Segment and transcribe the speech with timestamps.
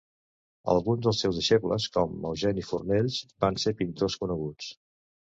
[0.71, 4.73] Alguns dels seus deixebles, com Eugeni Fornells, van ser pintors coneguts.